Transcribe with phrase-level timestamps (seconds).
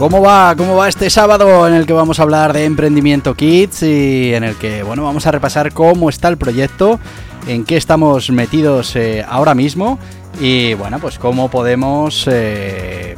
[0.00, 0.54] ¿Cómo va?
[0.56, 4.44] ¿Cómo va este sábado en el que vamos a hablar de Emprendimiento Kids y en
[4.44, 6.98] el que, bueno, vamos a repasar cómo está el proyecto,
[7.46, 9.98] en qué estamos metidos eh, ahora mismo
[10.40, 13.14] y, bueno, pues cómo podemos, eh,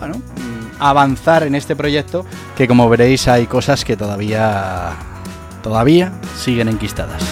[0.00, 0.20] bueno,
[0.78, 2.26] avanzar en este proyecto
[2.58, 4.90] que, como veréis, hay cosas que todavía,
[5.62, 7.22] todavía siguen enquistadas.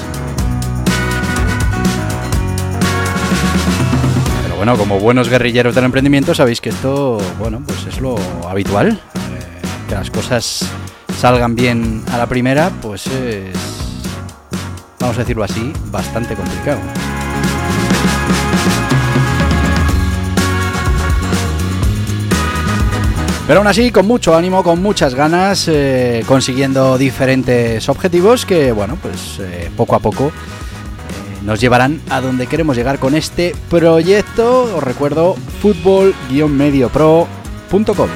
[4.60, 8.90] Bueno, como buenos guerrilleros del emprendimiento sabéis que esto, bueno, pues es lo habitual.
[8.90, 10.70] Eh, que las cosas
[11.16, 13.56] salgan bien a la primera, pues es,
[14.98, 16.78] vamos a decirlo así, bastante complicado.
[23.46, 28.98] Pero aún así, con mucho ánimo, con muchas ganas, eh, consiguiendo diferentes objetivos que, bueno,
[29.00, 30.30] pues eh, poco a poco
[31.42, 34.76] nos llevarán a donde queremos llegar con este proyecto.
[34.76, 38.08] Os recuerdo, fútbol-mediopro.com.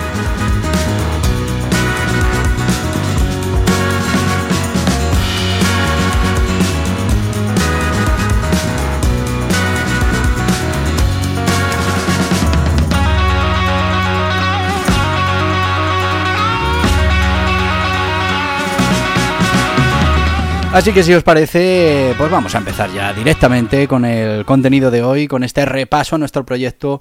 [20.75, 25.05] Así que si os parece, pues vamos a empezar ya directamente con el contenido de
[25.05, 27.01] hoy, con este repaso a nuestro proyecto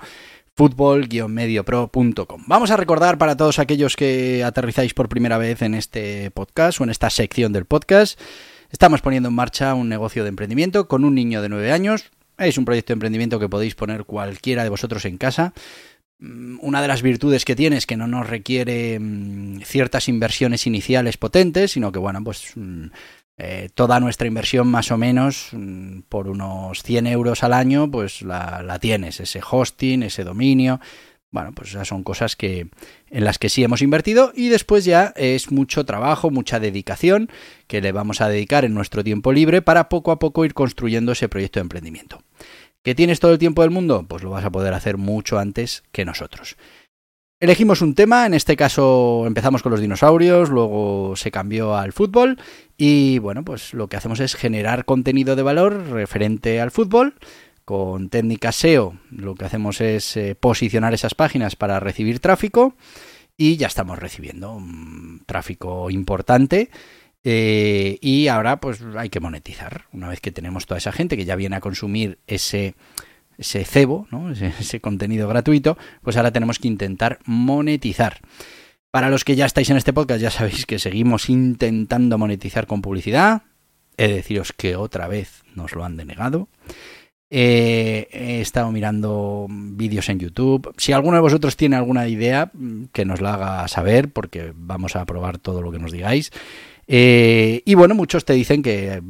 [0.56, 2.44] fútbol-mediopro.com.
[2.46, 6.84] Vamos a recordar para todos aquellos que aterrizáis por primera vez en este podcast o
[6.84, 8.20] en esta sección del podcast,
[8.70, 12.12] estamos poniendo en marcha un negocio de emprendimiento con un niño de 9 años.
[12.38, 15.52] Es un proyecto de emprendimiento que podéis poner cualquiera de vosotros en casa.
[16.20, 20.68] Mm, una de las virtudes que tiene es que no nos requiere mm, ciertas inversiones
[20.68, 22.86] iniciales potentes, sino que, bueno, pues mm,
[23.38, 28.22] eh, toda nuestra inversión más o menos mm, por unos 100 euros al año, pues
[28.22, 30.80] la, tienes, ese hosting, ese dominio.
[31.32, 32.68] Bueno, pues esas son cosas que
[33.10, 37.28] en las que sí hemos invertido y después ya es mucho trabajo, mucha dedicación
[37.66, 41.14] que le vamos a dedicar en nuestro tiempo libre para poco a poco ir construyendo
[41.14, 42.22] ese proyecto de emprendimiento.
[42.84, 44.06] ¿Que tienes todo el tiempo del mundo?
[44.08, 46.56] Pues lo vas a poder hacer mucho antes que nosotros.
[47.44, 52.40] Elegimos un tema, en este caso empezamos con los dinosaurios, luego se cambió al fútbol
[52.78, 57.16] y bueno, pues lo que hacemos es generar contenido de valor referente al fútbol.
[57.66, 62.78] Con técnica SEO lo que hacemos es eh, posicionar esas páginas para recibir tráfico
[63.36, 66.70] y ya estamos recibiendo un tráfico importante.
[67.26, 69.88] Eh, y ahora pues hay que monetizar.
[69.92, 72.76] Una vez que tenemos toda esa gente que ya viene a consumir ese
[73.38, 74.32] ese cebo, ¿no?
[74.60, 78.20] ese, contenido gratuito, pues ahora tenemos que intentar monetizar.
[78.92, 82.82] Para los que ya estáis en este podcast, ya sabéis que seguimos intentando monetizar con
[82.82, 83.44] publicidad.
[83.98, 86.48] He de deciros que otra vez nos lo han denegado.
[87.36, 90.72] Eh, he estado mirando vídeos en YouTube.
[90.78, 92.52] Si alguno de vosotros tiene alguna idea,
[92.92, 96.32] que nos la haga saber, porque vamos a probar todo lo que nos digáis.
[96.86, 99.02] Eh, y bueno, muchos te dicen que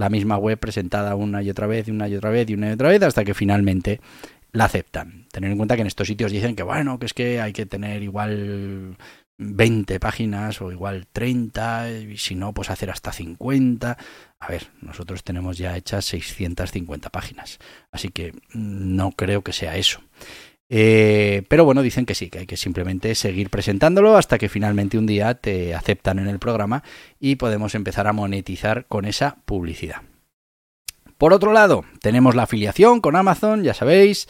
[0.00, 2.70] la misma web presentada una y otra vez, y una y otra vez, y una
[2.70, 4.00] y otra vez, hasta que finalmente
[4.50, 5.26] la aceptan.
[5.30, 7.66] Tener en cuenta que en estos sitios dicen que bueno, que es que hay que
[7.66, 8.96] tener igual
[9.36, 13.98] 20 páginas o igual 30, y si no, pues hacer hasta 50.
[14.38, 17.58] A ver, nosotros tenemos ya hechas 650 páginas,
[17.92, 20.00] así que no creo que sea eso.
[20.72, 24.98] Eh, pero bueno, dicen que sí, que hay que simplemente seguir presentándolo hasta que finalmente
[24.98, 26.84] un día te aceptan en el programa
[27.18, 30.02] y podemos empezar a monetizar con esa publicidad.
[31.18, 34.28] Por otro lado, tenemos la afiliación con Amazon, ya sabéis.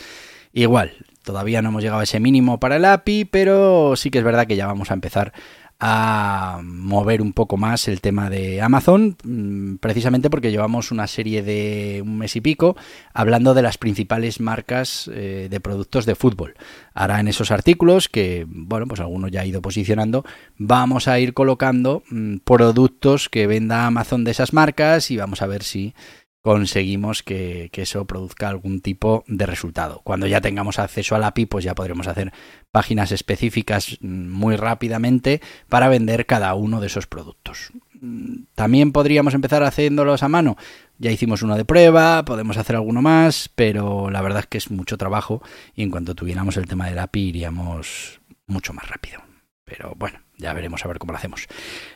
[0.55, 0.93] Igual,
[1.23, 4.47] todavía no hemos llegado a ese mínimo para el API, pero sí que es verdad
[4.47, 5.35] que ya vamos a empezar
[5.81, 11.43] a mover un poco más el tema de Amazon, mm, precisamente porque llevamos una serie
[11.43, 12.77] de un mes y pico
[13.15, 16.55] hablando de las principales marcas eh, de productos de fútbol.
[16.93, 20.25] Ahora en esos artículos, que bueno, pues algunos ya ha ido posicionando,
[20.59, 25.47] vamos a ir colocando mm, productos que venda Amazon de esas marcas y vamos a
[25.47, 25.95] ver si
[26.43, 30.01] conseguimos que, eso produzca algún tipo de resultado.
[30.05, 32.33] Cuando ya tengamos acceso al API, pues ya podremos hacer
[32.71, 37.71] páginas específicas mm, muy rápidamente para vender cada uno de esos productos.
[38.01, 40.57] Mm, también podríamos empezar haciéndolos a mano.
[40.99, 44.71] Ya hicimos uno de prueba, podemos hacer alguno más, pero la verdad es que es
[44.71, 45.43] mucho trabajo
[45.75, 49.23] y en cuanto tuviéramos el tema del API iríamos mucho más rápido.
[49.65, 51.47] Pero bueno, ya veremos a ver cómo lo hacemos.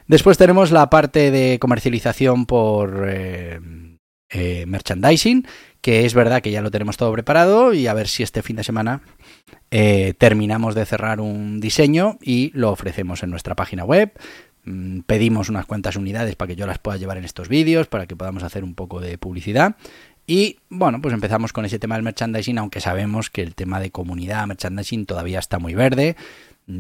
[0.07, 3.05] Después tenemos la parte de comercialización por...
[3.09, 3.61] Eh,
[4.35, 5.47] eh, merchandising,
[5.81, 8.57] que es verdad que ya lo tenemos todo preparado y a ver si este fin
[8.57, 9.03] de semana
[9.71, 14.13] eh, terminamos de cerrar un diseño y lo ofrecemos en nuestra página web.
[14.65, 18.07] Mm, pedimos unas cuantas unidades para que yo las pueda llevar en estos vídeos, para
[18.07, 19.77] que podamos hacer un poco de publicidad.
[20.27, 23.91] Y bueno, pues empezamos con ese tema del merchandising, aunque sabemos que el tema de
[23.91, 26.17] comunidad, merchandising todavía está muy verde.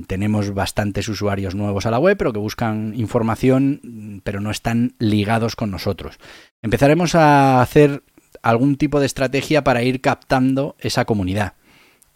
[0.07, 5.57] Tenemos bastantes usuarios nuevos a la web, pero que buscan información, pero no están ligados
[5.57, 6.19] con nosotros.
[6.63, 8.03] Empezaremos a hacer
[8.43, 11.55] algún tipo de estrategia para ir captando esa comunidad.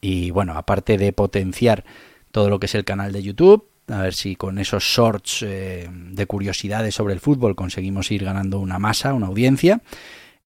[0.01, 1.85] Y bueno, aparte de potenciar
[2.31, 5.89] todo lo que es el canal de YouTube, a ver si con esos shorts eh,
[5.91, 9.83] de curiosidades sobre el fútbol conseguimos ir ganando una masa, una audiencia.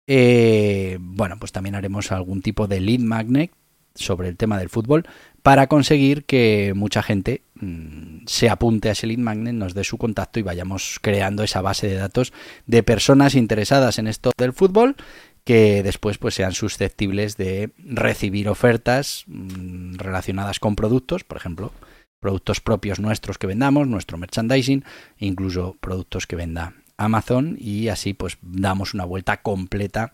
[0.07, 3.51] Eh, bueno, pues también haremos algún tipo de lead magnet
[3.95, 5.05] sobre el tema del fútbol
[5.43, 9.97] para conseguir que mucha gente mm, se apunte a ese lead magnet, nos dé su
[9.97, 12.33] contacto y vayamos creando esa base de datos
[12.67, 14.95] de personas interesadas en esto del fútbol
[15.43, 21.71] que después pues sean susceptibles de recibir ofertas mm, relacionadas con productos, por ejemplo,
[22.19, 24.85] productos propios nuestros que vendamos, nuestro merchandising,
[25.17, 30.13] incluso productos que venda Amazon y así pues damos una vuelta completa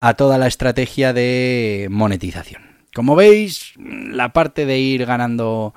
[0.00, 2.71] a toda la estrategia de monetización.
[2.94, 5.74] Como veis, la parte de ir ganando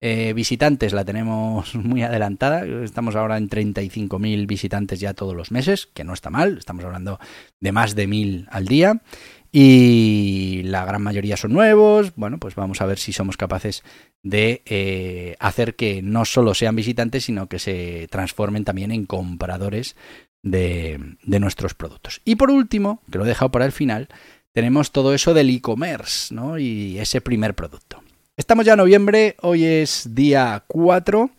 [0.00, 2.64] eh, visitantes la tenemos muy adelantada.
[2.84, 6.58] Estamos ahora en 35.000 visitantes ya todos los meses, que no está mal.
[6.58, 7.18] Estamos hablando
[7.60, 9.02] de más de 1.000 al día.
[9.50, 12.14] Y la gran mayoría son nuevos.
[12.16, 13.82] Bueno, pues vamos a ver si somos capaces
[14.22, 19.96] de eh, hacer que no solo sean visitantes, sino que se transformen también en compradores
[20.42, 22.20] de, de nuestros productos.
[22.26, 24.08] Y por último, que lo he dejado para el final,
[24.52, 26.58] tenemos todo eso del e-commerce, ¿no?
[26.58, 28.02] Y ese primer producto.
[28.36, 31.30] Estamos ya en noviembre, hoy es día 4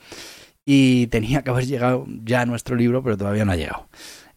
[0.66, 3.88] y tenía que haber llegado ya nuestro libro, pero todavía no ha llegado.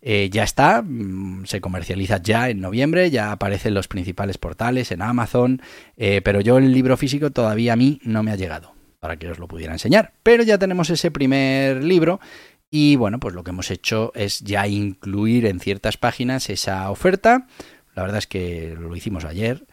[0.00, 5.00] Eh, ya está, mm, se comercializa ya en noviembre, ya aparecen los principales portales en
[5.00, 5.62] Amazon,
[5.96, 9.28] eh, pero yo el libro físico todavía a mí no me ha llegado para que
[9.28, 10.12] os lo pudiera enseñar.
[10.22, 12.20] Pero ya tenemos ese primer libro
[12.70, 17.46] y bueno, pues lo que hemos hecho es ya incluir en ciertas páginas esa oferta
[17.94, 19.66] la verdad es que lo hicimos ayer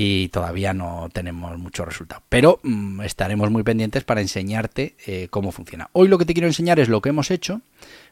[0.00, 2.22] y todavía no tenemos mucho resultado.
[2.28, 5.90] Pero mm, estaremos muy pendientes para enseñarte eh, cómo funciona.
[5.92, 7.62] Hoy lo que te quiero enseñar es lo que hemos hecho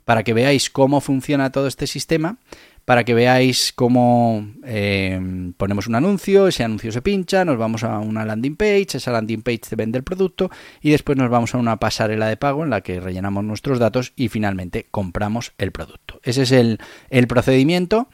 [0.04, 2.38] para que veáis cómo funciona todo este sistema,
[2.84, 7.98] para que veáis cómo eh, ponemos un anuncio, ese anuncio se pincha, nos vamos a
[7.98, 10.50] una landing page, esa landing page te vende el producto
[10.80, 14.12] y después nos vamos a una pasarela de pago en la que rellenamos nuestros datos
[14.16, 16.20] y finalmente compramos el producto.
[16.22, 16.78] Ese es el,
[17.10, 18.08] el procedimiento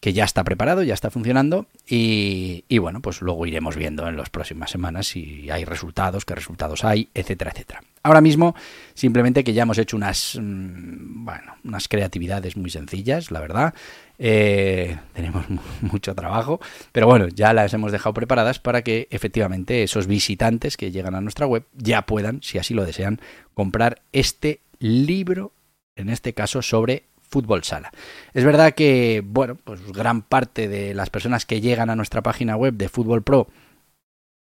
[0.00, 4.30] que ya está preparado, ya está funcionando y, bueno, pues luego iremos viendo en las
[4.30, 7.82] próximas semanas si hay resultados, qué resultados hay, etcétera, etcétera.
[8.04, 8.54] Ahora mismo,
[8.94, 13.74] simplemente que ya hemos hecho unas, mm, bueno, unas creatividades muy sencillas, la verdad.
[14.20, 15.46] Eh, tenemos
[15.80, 16.60] mucho trabajo,
[16.92, 21.20] pero bueno, ya las hemos dejado preparadas para que efectivamente esos visitantes que llegan a
[21.20, 23.20] nuestra web ya puedan, si así lo desean,
[23.54, 25.52] comprar este libro,
[25.96, 27.92] en este caso sobre fútbol sala.
[28.34, 32.56] Es verdad que, bueno, pues gran parte de las personas que llegan a nuestra página
[32.56, 33.48] web de Fútbol Pro,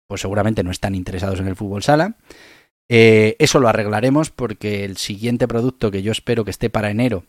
[0.07, 2.15] pues seguramente no están interesados en el fútbol sala.
[2.89, 7.25] Eh, eso lo arreglaremos porque el siguiente producto que yo espero que esté para enero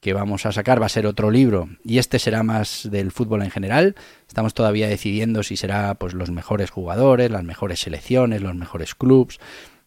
[0.00, 3.42] que vamos a sacar va a ser otro libro y este será más del fútbol
[3.42, 3.94] en general.
[4.26, 9.38] Estamos todavía decidiendo si será pues los mejores jugadores, las mejores selecciones, los mejores clubs,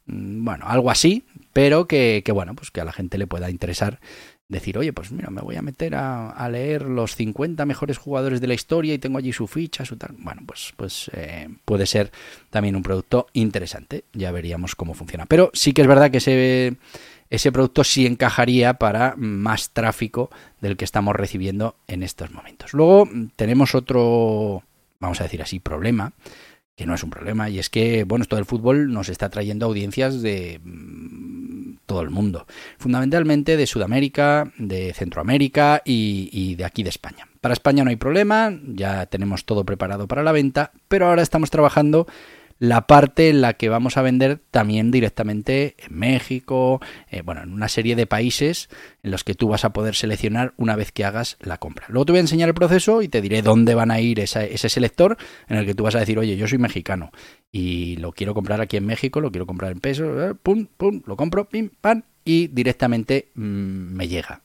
[0.05, 3.49] mm, bueno, algo así, pero que, que bueno, pues que a la gente le pueda
[3.49, 3.99] interesar
[4.53, 8.48] decir, oye, pues mira, me voy a meter a, leer los 50 mejores jugadores de
[8.48, 10.15] la historia y tengo allí su ficha, su tal.
[10.17, 12.12] Bueno, pues, pues eh, puede ser
[12.50, 14.05] también un producto interesante.
[14.13, 15.25] Ya veríamos cómo funciona.
[15.25, 16.77] Pero sí que es verdad que ese,
[17.29, 20.29] ese producto sí encajaría para más tráfico
[20.62, 22.74] del que estamos recibiendo en estos momentos.
[22.74, 24.63] Luego tenemos otro,
[25.00, 26.13] vamos a decir así, problema
[26.75, 29.65] que no es un problema, y es que, bueno, esto del fútbol nos está trayendo
[29.65, 36.83] audiencias de mm, todo el mundo, fundamentalmente de Sudamérica, de Centroamérica y, y de aquí
[36.83, 37.27] de España.
[37.41, 41.51] Para España no hay problema, ya tenemos todo preparado para la venta, pero ahora estamos
[41.51, 42.07] trabajando
[42.63, 46.79] la parte en la que vamos a vender también directamente en México,
[47.12, 48.70] eh, bueno, en una serie de países
[49.03, 51.88] en los que tú vas a poder seleccionar una vez que hagas la compra.
[51.89, 54.70] Luego te voy a enseñar el proceso y te diré dónde van a ir ese
[54.70, 55.17] selector
[55.50, 57.12] en el que tú vas a decir, oye, yo soy mexicano
[57.51, 61.01] y lo quiero comprar aquí en México, lo quiero comprar en pesos, eh, pum, pum,
[61.05, 64.42] lo compro, pim, pam, y directamente mm, me llega.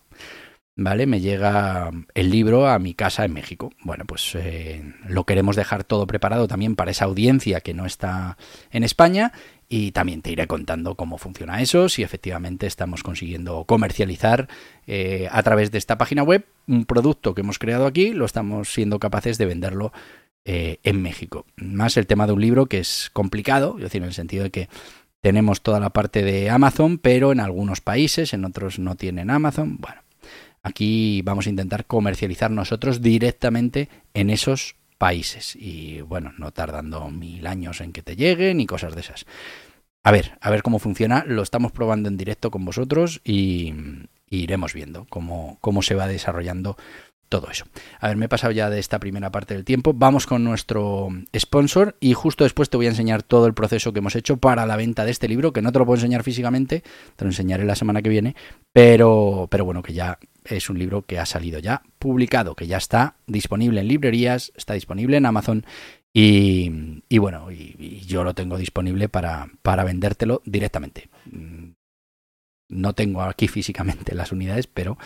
[0.78, 1.06] ¿Vale?
[1.06, 3.72] Me llega el libro a mi casa en México.
[3.82, 8.38] Bueno, pues eh, lo queremos dejar todo preparado también para esa audiencia que no está
[8.70, 9.32] en España
[9.68, 14.48] y también te iré contando cómo funciona eso, si efectivamente estamos consiguiendo comercializar
[14.86, 18.72] eh, a través de esta página web un producto que hemos creado aquí, lo estamos
[18.72, 19.92] siendo capaces de venderlo
[20.44, 21.44] eh, en México.
[21.56, 24.50] Más el tema de un libro que es complicado, es decir, en el sentido de
[24.50, 24.68] que
[25.20, 29.76] tenemos toda la parte de Amazon, pero en algunos países, en otros no tienen Amazon.
[29.78, 30.00] Bueno,
[30.62, 35.56] Aquí vamos a intentar comercializar nosotros directamente en esos países.
[35.56, 39.26] Y bueno, no tardando mil años en que te lleguen y cosas de esas.
[40.02, 41.24] A ver, a ver cómo funciona.
[41.26, 43.74] Lo estamos probando en directo con vosotros y,
[44.30, 46.76] iremos viendo cómo, cómo se va desarrollando
[47.28, 47.66] todo eso.
[48.00, 49.92] A ver, me he pasado ya de esta primera parte del tiempo.
[49.94, 53.98] Vamos con nuestro sponsor y justo después te voy a enseñar todo el proceso que
[53.98, 56.82] hemos hecho para la venta de este libro, que no te lo puedo enseñar físicamente,
[57.16, 58.34] te lo enseñaré la semana que viene,
[58.72, 62.76] pero, pero bueno, que ya es un libro que ha salido ya publicado, que ya
[62.76, 65.64] está disponible en librerías, está disponible en Amazon
[66.12, 71.08] y, bueno, y, yo lo tengo disponible para, para vendértelo directamente.
[71.26, 71.72] Mm,
[72.70, 74.98] no tengo aquí físicamente las unidades, pero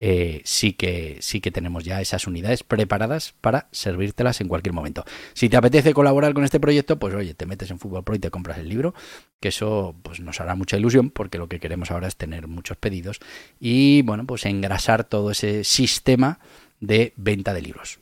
[0.00, 5.04] eh, sí, que, sí que tenemos ya esas unidades preparadas para servírtelas en cualquier momento.
[5.34, 8.20] Si te apetece colaborar con este proyecto, pues oye, te metes en Fútbol Pro y
[8.20, 8.94] te compras el libro,
[9.40, 12.76] que eso pues nos hará mucha ilusión porque lo que queremos ahora es tener muchos
[12.76, 13.18] pedidos
[13.58, 16.38] y bueno, pues engrasar todo ese sistema
[16.80, 17.98] de venta de libros.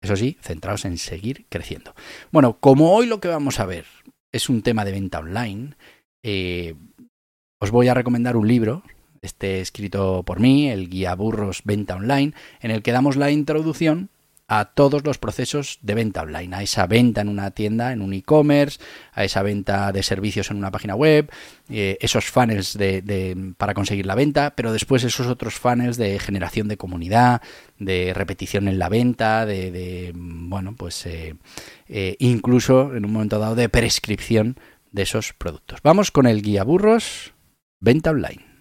[0.00, 1.94] Eso sí, centrados en seguir creciendo.
[2.30, 3.86] Bueno, como hoy lo que vamos a ver
[4.32, 5.74] es un tema de venta online,
[6.24, 6.74] eh,
[7.60, 8.82] os voy a recomendar un libro
[9.22, 14.10] este escrito por mí, el guía Burros Venta Online, en el que damos la introducción
[14.48, 18.12] a todos los procesos de venta online, a esa venta en una tienda, en un
[18.12, 18.80] e-commerce,
[19.12, 21.30] a esa venta de servicios en una página web,
[21.70, 26.68] eh, esos funnels de, para conseguir la venta, pero después esos otros funnels de generación
[26.68, 27.40] de comunidad,
[27.78, 31.36] de repetición en la venta, de, bueno, pues eh,
[31.88, 34.58] eh, incluso en un momento dado de prescripción
[34.90, 35.78] de esos productos.
[35.82, 37.32] Vamos con el guía burros,
[37.80, 38.51] venta online.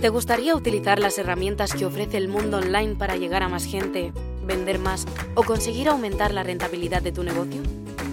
[0.00, 4.12] ¿Te gustaría utilizar las herramientas que ofrece el mundo online para llegar a más gente,
[4.44, 7.62] vender más o conseguir aumentar la rentabilidad de tu negocio?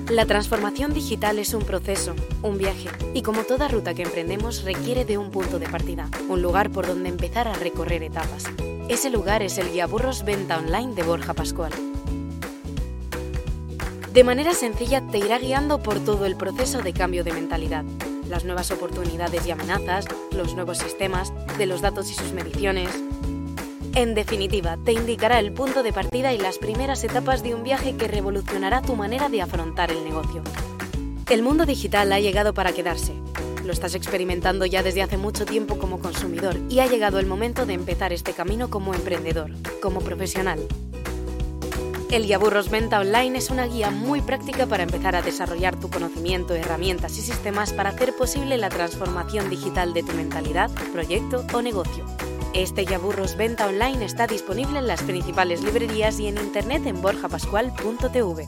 [0.10, 5.04] La transformación digital es un proceso, un viaje, y como toda ruta que emprendemos requiere
[5.04, 8.46] de un punto de partida, un lugar por donde empezar a recorrer etapas.
[8.88, 11.74] Ese lugar es el Guía Burros Venta Online de Borja Pascual.
[14.14, 17.84] De manera sencilla te irá guiando por todo el proceso de cambio de mentalidad
[18.34, 22.90] las nuevas oportunidades y amenazas, los nuevos sistemas, de los datos y sus mediciones.
[23.94, 27.96] En definitiva, te indicará el punto de partida y las primeras etapas de un viaje
[27.96, 30.42] que revolucionará tu manera de afrontar el negocio.
[31.30, 33.14] El mundo digital ha llegado para quedarse.
[33.64, 37.68] Lo estás experimentando ya desde hace mucho tiempo como consumidor y ha llegado el momento
[37.68, 40.60] de empezar este camino como emprendedor, como profesional,
[42.16, 45.90] el Guía Burros Venta Online es una guía muy práctica para empezar a desarrollar tu
[45.90, 51.64] conocimiento, herramientas y sistemas para hacer posible la transformación digital de tu mentalidad, proyecto o
[51.64, 52.06] negocio.
[52.54, 57.02] Este Guía Burros Venta Online está disponible en las principales librerías y en internet en
[57.02, 58.46] borjapascual.tv.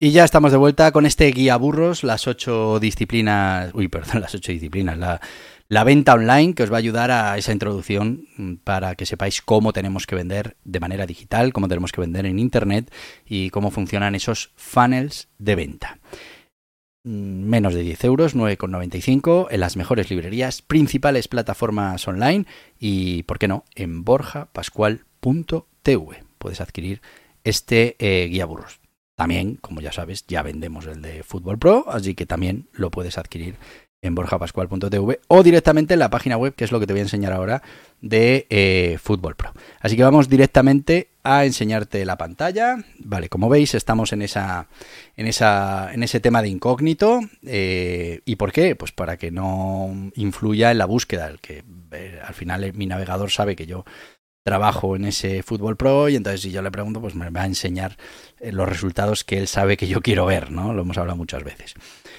[0.00, 4.34] Y ya estamos de vuelta con este guía burros, las ocho disciplinas, uy, perdón, las
[4.34, 5.20] ocho disciplinas, la,
[5.68, 9.42] la venta online que os va a ayudar a esa introducción mm, para que sepáis
[9.42, 12.92] cómo tenemos que vender de manera digital, cómo tenemos que vender en Internet
[13.26, 15.98] y cómo funcionan esos funnels de venta.
[17.04, 22.46] Mm, menos de 10 euros, 9,95 en las mejores librerías, principales plataformas online
[22.78, 27.02] y, ¿por qué no?, en borjapascual.tv puedes adquirir
[27.44, 28.80] este eh, guía burros.
[29.16, 33.18] También, como ya sabes, ya vendemos el de Fútbol Pro, así que también lo puedes
[33.18, 33.56] adquirir
[34.02, 37.04] en borjapascual.tv o directamente en la página web, que es lo que te voy a
[37.04, 37.62] enseñar ahora,
[38.00, 39.52] de eh, Fútbol Pro.
[39.80, 42.84] Así que vamos directamente a enseñarte la pantalla.
[42.98, 44.66] Vale, como veis, estamos en esa.
[45.16, 45.92] en esa.
[45.92, 47.20] en ese tema de incógnito.
[47.46, 48.74] Eh, ¿Y por qué?
[48.74, 51.28] Pues para que no influya en la búsqueda.
[51.28, 53.84] El que eh, al final mi navegador sabe que yo
[54.44, 57.46] trabajo en ese Fútbol Pro y entonces si yo le pregunto, pues me va a
[57.46, 57.96] enseñar
[58.40, 60.74] los resultados que él sabe que yo quiero ver, ¿no?
[60.74, 61.74] Lo hemos hablado muchas veces.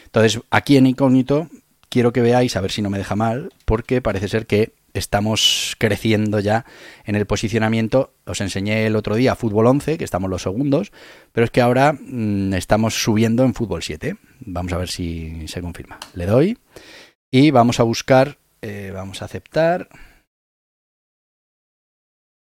[0.06, 1.50] Entonces, aquí en incógnito
[1.90, 5.76] quiero que veáis, a ver si no me deja mal, porque parece ser que estamos
[5.80, 6.66] creciendo ya
[7.06, 8.14] en el posicionamiento.
[8.26, 10.92] Os enseñé el otro día Fútbol 11, que estamos los segundos,
[11.32, 14.18] pero es que ahora mm, estamos subiendo en Fútbol 7.
[14.42, 16.00] Vamos a ver si se confirma.
[16.14, 16.58] Le doy
[17.32, 19.90] y vamos a buscar, eh, vamos a aceptar.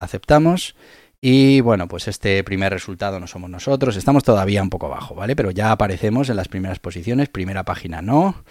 [0.00, 0.74] Aceptamos.
[1.22, 5.36] Y bueno, pues este primer resultado no somos nosotros, estamos todavía un poco abajo, ¿vale?
[5.36, 8.42] Pero ya aparecemos en las primeras posiciones, primera página no,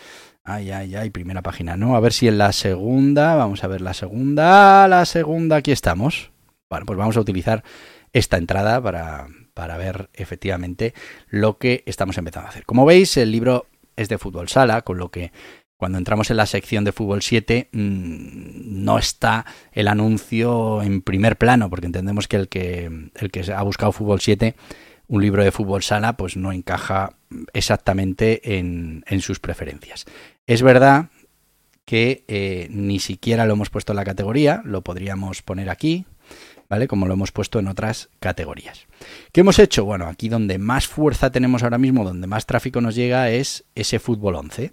[0.44, 1.96] Ay, ay, ay, primera página, ¿no?
[1.96, 6.32] A ver si en la segunda, vamos a ver la segunda, la segunda, aquí estamos.
[6.70, 7.64] Bueno, pues vamos a utilizar
[8.14, 10.94] esta entrada para, para ver efectivamente
[11.28, 12.66] lo que estamos empezando a hacer.
[12.66, 15.32] Como veis, el libro es de fútbol sala, con lo que
[15.78, 21.38] cuando entramos en la sección de fútbol 7 mmm, no está el anuncio en primer
[21.38, 24.56] plano, porque entendemos que el que, el que ha buscado fútbol 7
[25.10, 27.18] un libro de fútbol sala pues no encaja
[27.52, 30.06] exactamente en, en sus preferencias.
[30.48, 31.10] Es verdad
[31.84, 36.06] que eh, ni siquiera lo hemos puesto en la categoría, lo podríamos poner aquí,
[36.70, 36.88] ¿vale?
[36.88, 38.86] Como lo hemos puesto en otras categorías.
[39.32, 39.86] ¿Qué hemos hecho?
[39.86, 43.98] Bueno, aquí donde más fuerza tenemos ahora mismo, donde más tráfico nos llega es ese
[43.98, 44.72] fútbol 11.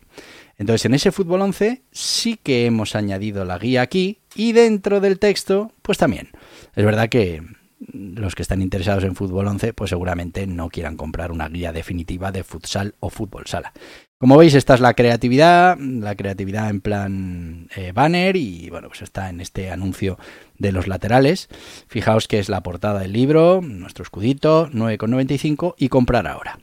[0.58, 5.18] Entonces, en ese fútbol 11 sí que hemos añadido la guía aquí y dentro del
[5.18, 6.28] texto, pues también.
[6.74, 7.42] Es verdad que
[7.78, 12.32] los que están interesados en fútbol 11, pues seguramente no quieran comprar una guía definitiva
[12.32, 13.72] de futsal o fútbol sala.
[14.18, 19.02] Como veis, esta es la creatividad, la creatividad en plan eh, banner y bueno, pues
[19.02, 20.18] está en este anuncio
[20.56, 21.48] de los laterales.
[21.86, 26.58] Fijaos que es la portada del libro, nuestro escudito, 9,95 y comprar ahora.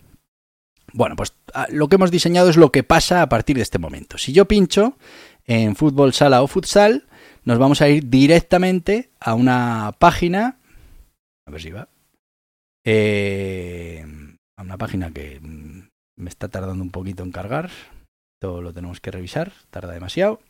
[0.93, 3.77] Bueno, pues ah, lo que hemos diseñado es lo que pasa a partir de este
[3.77, 4.17] momento.
[4.17, 4.97] Si yo pincho
[5.45, 7.05] en fútbol sala o futsal,
[7.43, 10.57] nos vamos a ir directamente a una página
[11.45, 11.89] a ver si va.
[12.85, 14.05] Eh,
[14.57, 17.69] a una página que me está tardando un poquito en cargar.
[18.43, 20.41] Lo tenemos que revisar, tarda demasiado.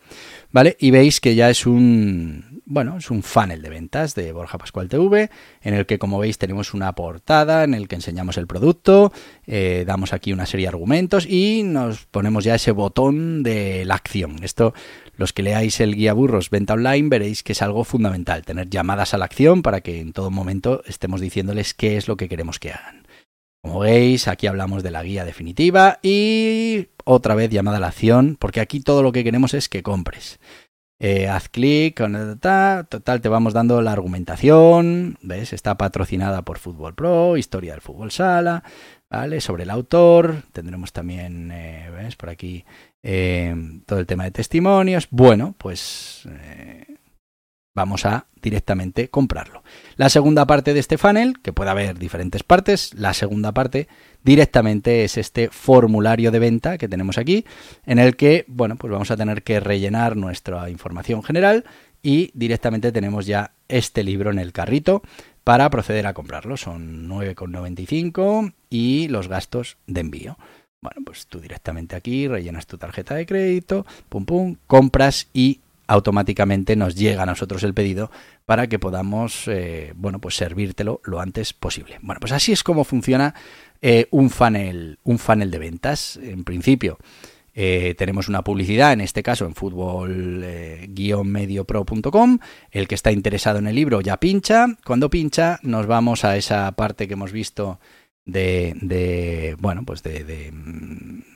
[0.51, 0.75] ¿Vale?
[0.79, 4.89] Y veis que ya es un, bueno, es un funnel de ventas de Borja Pascual
[4.89, 5.29] TV,
[5.61, 9.13] en el que, como veis, tenemos una portada en el que enseñamos el producto,
[9.45, 13.95] eh, damos aquí una serie de argumentos y nos ponemos ya ese botón de la
[13.95, 14.43] acción.
[14.43, 14.73] Esto
[15.15, 19.13] los que leáis el guía burros venta online veréis que es algo fundamental, tener llamadas
[19.13, 22.59] a la acción para que en todo momento estemos diciéndoles qué es lo que queremos
[22.59, 23.02] que hagan.
[23.63, 28.35] Como veis, aquí hablamos de la guía definitiva y otra vez llamada a la acción,
[28.37, 30.41] porque aquí todo lo que queremos es que compres.
[30.99, 35.53] Eh, haz clic, total, te vamos dando la argumentación, ¿ves?
[35.53, 38.65] Está patrocinada por Fútbol Pro, historia del fútbol sala,
[39.09, 39.39] ¿vale?
[39.39, 42.17] Sobre el autor, tendremos también, eh, ¿ves?
[42.17, 42.65] Por aquí
[43.01, 45.07] eh, todo el tema de testimonios.
[45.09, 46.27] Bueno, pues
[47.75, 49.63] vamos a directamente comprarlo.
[49.95, 53.87] La segunda parte de este funnel, que puede haber diferentes partes, la segunda parte
[54.23, 57.45] directamente es este formulario de venta que tenemos aquí,
[57.85, 61.65] en el que, bueno, pues vamos a tener que rellenar nuestra información general
[62.01, 65.01] y directamente tenemos ya este libro en el carrito
[65.43, 66.57] para proceder a comprarlo.
[66.57, 70.37] Son 9,95 y los gastos de envío.
[70.81, 76.75] Bueno, pues tú directamente aquí rellenas tu tarjeta de crédito, pum pum, compras y automáticamente
[76.75, 78.11] nos llega a nosotros el pedido
[78.45, 81.97] para que podamos, eh, bueno, pues servírtelo lo antes posible.
[82.01, 83.33] Bueno, pues así es como funciona
[83.81, 86.19] eh, un funnel, un funnel de ventas.
[86.21, 86.97] En principio,
[87.53, 92.39] eh, tenemos una publicidad, en este caso en fútbol-mediopro.com.
[92.71, 94.65] El que está interesado en el libro ya pincha.
[94.85, 97.79] Cuando pincha, nos vamos a esa parte que hemos visto
[98.25, 101.32] de, bueno, pues de, mm,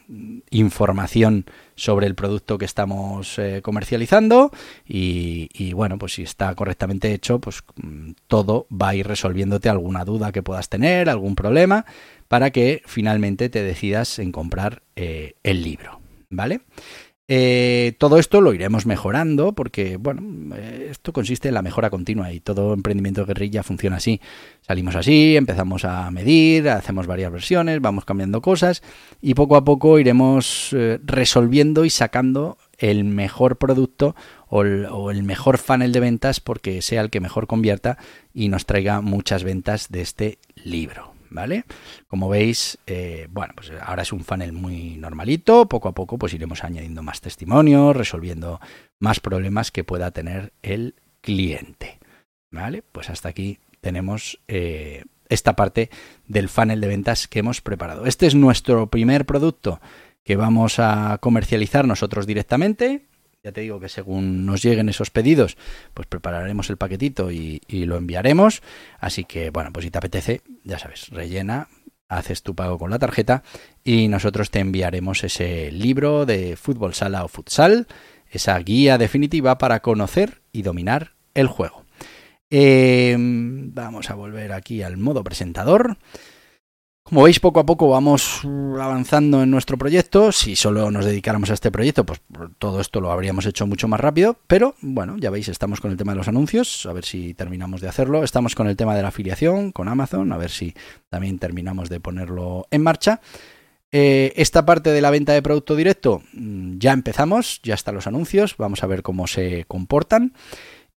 [0.49, 4.51] información sobre el producto que estamos eh, comercializando
[4.87, 10.05] y, bueno, pues si está correctamente hecho, pues mm, todo va a ir resolviéndote alguna
[10.05, 11.85] duda que puedas tener, algún problema,
[12.27, 16.61] para que finalmente te decidas en comprar eh, el libro, ¿vale?
[17.29, 22.31] Eh, todo esto lo iremos mejorando porque, bueno, eh, esto consiste en la mejora continua
[22.31, 24.21] y todo emprendimiento guerrilla funciona así.
[24.61, 28.81] Salimos así, empezamos a medir, hacemos varias versiones, vamos cambiando cosas
[29.21, 34.15] y poco a poco iremos eh, resolviendo y sacando el mejor producto
[34.47, 37.97] o el, o el mejor funnel de ventas porque sea el que mejor convierta
[38.33, 41.16] y nos traiga muchas ventas de este libro.
[41.29, 41.65] ¿Vale?
[42.07, 46.33] Como veis, eh, bueno, pues ahora es un funnel muy normalito, poco a poco pues
[46.33, 48.59] iremos añadiendo más testimonios, resolviendo
[48.99, 51.99] más problemas que pueda tener el cliente,
[52.51, 52.83] ¿vale?
[52.91, 55.89] Pues hasta aquí tenemos eh, esta parte
[56.27, 58.05] del funnel de ventas que hemos preparado.
[58.05, 59.79] Este es nuestro primer producto
[60.23, 63.06] que vamos a comercializar nosotros directamente.
[63.43, 65.57] Ya te digo que según nos lleguen esos pedidos,
[65.93, 68.61] pues prepararemos el paquetito y, lo enviaremos.
[68.99, 71.69] Así que, bueno, pues si te apetece, ya sabes, rellena,
[72.09, 73.43] haces tu pago con la tarjeta
[73.83, 77.87] y nosotros te enviaremos ese libro de fútbol sala o futsal,
[78.29, 81.85] esa guía definitiva para conocer y dominar el juego.
[82.49, 85.97] Em, vamos a volver aquí al modo presentador.
[87.07, 90.33] Como veis, poco a poco vamos avanzando en nuestro proyecto.
[90.33, 92.19] Si solo nos dedicáramos a este proyecto, pues
[92.59, 94.37] todo esto lo habríamos hecho mucho más rápido.
[94.45, 97.79] Pero bueno, ya veis, estamos con el tema de los anuncios, a ver si terminamos
[97.79, 98.25] de hacerlo.
[98.25, 100.75] Estamos con el tema de la afiliación con Amazon, a ver si
[101.07, 103.21] también terminamos de ponerlo en marcha.
[103.89, 108.07] Eh, esta parte de la venta de producto directo mm, ya empezamos, ya están los
[108.07, 110.33] anuncios, vamos a ver cómo se comportan.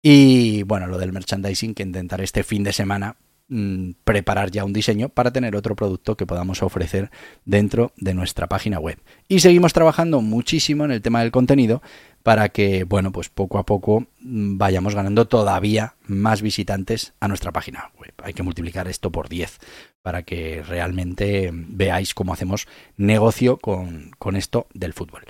[0.01, 3.15] Y bueno, lo del merchandising que intentaré este fin de semana
[3.53, 7.11] Mm, preparar ya un diseño para tener otro producto que podamos ofrecer
[7.43, 8.97] dentro de nuestra página web.
[9.27, 11.81] Y seguimos trabajando muchísimo en el tema del contenido
[12.23, 17.51] para que, bueno, pues poco a poco mm, vayamos ganando todavía más visitantes a nuestra
[17.51, 18.13] página web.
[18.23, 19.59] Hay que multiplicar esto por 10
[20.01, 25.25] para que realmente veáis cómo hacemos negocio con, con esto del fútbol.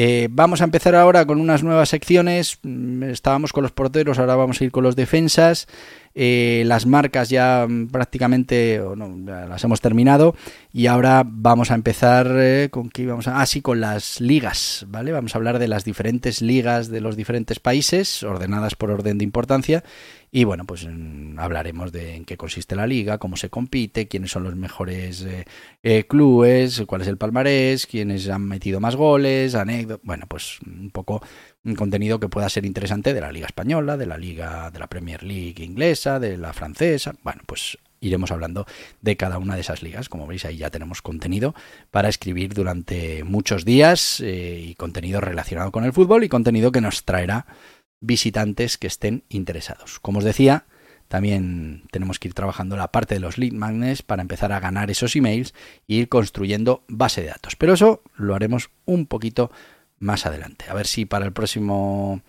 [0.00, 2.60] Eh, vamos a empezar ahora con unas nuevas secciones.
[2.62, 5.66] Mm, estábamos con los porteros, ahora vamos a ir con los defensas.
[6.20, 8.82] Eh, las marcas ya mm, prácticamente
[9.24, 10.34] las hemos terminado
[10.72, 15.12] y ahora vamos a empezar eh, con qué vamos a ah, con las ligas, ¿vale?
[15.12, 19.24] Vamos a hablar de las diferentes ligas de los diferentes países, ordenadas por orden de
[19.24, 19.84] importancia
[20.32, 24.32] y bueno, pues mm, hablaremos de en qué consiste la liga, cómo se compite, quiénes
[24.32, 25.24] son los mejores
[25.84, 30.90] eh, clubes, cuál es el palmarés, quiénes han metido más goles, anécdotas, bueno, pues un
[30.90, 31.22] poco
[31.74, 35.22] contenido que pueda ser interesante de la Liga Española, de la Liga de la Premier
[35.22, 37.14] League inglesa, de la francesa.
[37.22, 38.66] Bueno, pues iremos hablando
[39.00, 40.08] de cada una de esas ligas.
[40.08, 41.54] Como veis, ahí ya tenemos contenido
[41.90, 46.80] para escribir durante muchos días eh, y contenido relacionado con el fútbol y contenido que
[46.80, 47.46] nos traerá
[48.00, 49.98] visitantes que estén interesados.
[50.00, 50.66] Como os decía,
[51.08, 54.90] también tenemos que ir trabajando la parte de los lead magnets para empezar a ganar
[54.90, 55.54] esos emails
[55.88, 57.56] e ir construyendo base de datos.
[57.56, 59.50] Pero eso lo haremos un poquito
[59.98, 60.66] más adelante.
[60.68, 62.22] A ver si para el próximo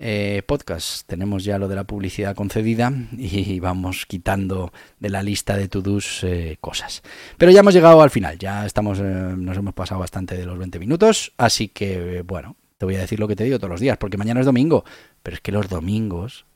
[0.00, 5.56] eh, podcast tenemos ya lo de la publicidad concedida y vamos quitando de la lista
[5.56, 7.02] de to-dos eh, cosas.
[7.36, 10.58] Pero ya hemos llegado al final, ya estamos, eh, nos hemos pasado bastante de los
[10.58, 13.80] 20 minutos, así que bueno, te voy a decir lo que te digo todos los
[13.80, 14.84] días, porque mañana es domingo,
[15.22, 16.46] pero es que los domingos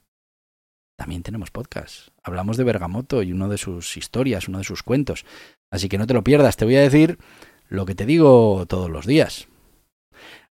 [0.96, 2.10] también tenemos podcast.
[2.22, 5.24] Hablamos de Bergamoto y uno de sus historias, uno de sus cuentos.
[5.68, 7.18] Así que no te lo pierdas, te voy a decir
[7.68, 9.48] lo que te digo todos los días.